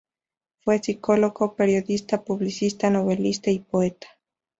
Fue 0.63 0.79
psicólogo, 0.79 1.53
periodista, 1.55 2.23
publicista, 2.23 2.89
novelista 2.89 3.51
y 3.51 3.59
poeta. 3.59 4.07